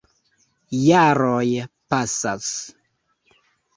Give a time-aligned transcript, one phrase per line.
[0.85, 1.45] Jaroj
[1.95, 2.51] pasas.